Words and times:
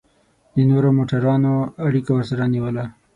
د 0.55 0.57
نورو 0.69 0.89
موټرانو 0.97 1.53
اړیکه 1.87 2.11
ورسره 2.15 2.41
ونیوله. 2.45 2.85